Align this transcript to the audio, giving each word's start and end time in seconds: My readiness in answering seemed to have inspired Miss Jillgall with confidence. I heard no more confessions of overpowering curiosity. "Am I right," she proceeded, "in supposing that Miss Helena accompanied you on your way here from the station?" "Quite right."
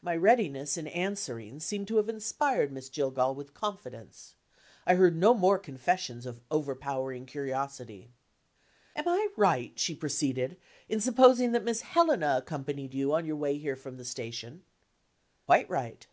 My 0.00 0.14
readiness 0.14 0.76
in 0.76 0.86
answering 0.86 1.58
seemed 1.58 1.88
to 1.88 1.96
have 1.96 2.08
inspired 2.08 2.70
Miss 2.70 2.88
Jillgall 2.88 3.34
with 3.34 3.52
confidence. 3.52 4.36
I 4.86 4.94
heard 4.94 5.16
no 5.16 5.34
more 5.34 5.58
confessions 5.58 6.24
of 6.24 6.38
overpowering 6.52 7.26
curiosity. 7.26 8.08
"Am 8.94 9.08
I 9.08 9.26
right," 9.36 9.76
she 9.76 9.96
proceeded, 9.96 10.56
"in 10.88 11.00
supposing 11.00 11.50
that 11.50 11.64
Miss 11.64 11.80
Helena 11.80 12.36
accompanied 12.38 12.94
you 12.94 13.12
on 13.12 13.26
your 13.26 13.34
way 13.34 13.58
here 13.58 13.74
from 13.74 13.96
the 13.96 14.04
station?" 14.04 14.62
"Quite 15.46 15.68
right." 15.68 16.06